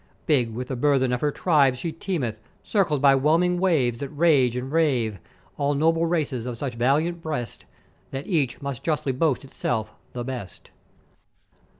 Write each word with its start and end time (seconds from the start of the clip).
Big 0.25 0.51
with 0.51 0.69
the 0.69 0.75
burthen 0.75 1.13
of 1.13 1.21
her 1.21 1.29
tribes 1.31 1.77
she 1.77 1.91
teemeth, 1.91 2.39
circled 2.63 3.03
by 3.03 3.13
whelming 3.13 3.59
waves 3.59 3.99
that 3.99 4.09
rage 4.09 4.55
and 4.55 4.71
rave; 4.71 5.19
all 5.57 5.75
noble 5.75 6.07
races 6.07 6.47
of 6.47 6.57
such 6.57 6.73
valiant 6.73 7.21
breast, 7.21 7.65
that 8.09 8.25
each 8.25 8.59
may 8.63 8.73
justly 8.73 9.11
boast 9.11 9.45
itself 9.45 9.93
the 10.13 10.23
best. 10.23 10.71